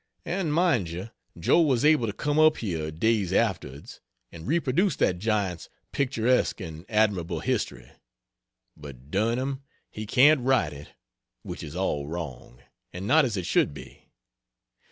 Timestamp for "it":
10.73-10.87, 13.37-13.45